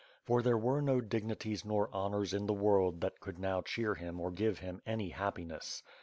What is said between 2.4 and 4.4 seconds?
the world that could now cheer him or